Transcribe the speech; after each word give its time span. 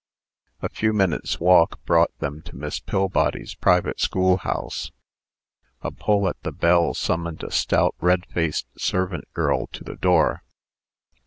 A 0.63 0.69
few 0.69 0.93
minutes' 0.93 1.39
walk 1.39 1.79
brought 1.85 2.11
them 2.17 2.41
to 2.45 2.55
Miss 2.55 2.79
Pillbody's 2.79 3.53
private 3.53 3.99
schoolhouse. 3.99 4.91
A 5.83 5.91
pull 5.91 6.27
at 6.27 6.41
the 6.41 6.51
bell 6.51 6.95
summoned 6.95 7.43
a 7.43 7.51
stout, 7.51 7.93
red 8.01 8.25
faced 8.25 8.65
servant 8.75 9.31
girl 9.35 9.67
to 9.67 9.83
the 9.83 9.97
door. 9.97 10.41